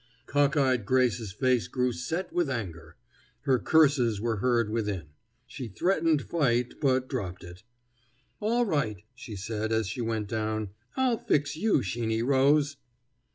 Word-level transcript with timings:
Cock 0.25 0.57
eyed 0.57 0.83
Grace's 0.83 1.31
face 1.31 1.67
grew 1.67 1.91
set 1.93 2.33
with 2.33 2.49
anger. 2.49 2.95
Her 3.41 3.59
curses 3.59 4.19
were 4.19 4.37
heard 4.37 4.71
within. 4.71 5.09
She 5.45 5.67
threatened 5.67 6.23
fight, 6.23 6.79
but 6.81 7.07
dropped 7.07 7.43
it. 7.43 7.61
"All 8.39 8.65
right," 8.65 9.03
she 9.13 9.35
said 9.35 9.71
as 9.71 9.85
she 9.87 10.01
went 10.01 10.27
down. 10.27 10.71
"I'll 10.97 11.19
fix 11.19 11.55
you, 11.55 11.83
Sheeny 11.83 12.23
Rose!" 12.23 12.77